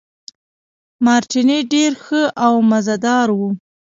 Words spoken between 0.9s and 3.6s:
مارټیني ډېر ښه او مزه دار وو.